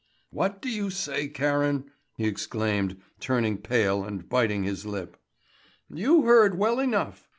"What 0.31 0.63
do 0.63 0.69
you 0.71 0.89
say, 0.89 1.27
Karen?" 1.27 1.91
he 2.17 2.25
exclaimed, 2.25 2.99
turning 3.19 3.59
pale 3.59 4.03
and 4.03 4.27
biting 4.27 4.63
his 4.63 4.83
lip. 4.83 5.15
"You 5.91 6.23
heard 6.23 6.57
well 6.57 6.79
enough!" 6.79 7.29